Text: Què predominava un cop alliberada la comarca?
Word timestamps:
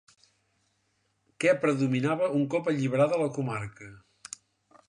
Què 1.45 1.53
predominava 1.65 2.31
un 2.39 2.49
cop 2.57 2.73
alliberada 2.73 3.23
la 3.25 3.31
comarca? 3.39 3.95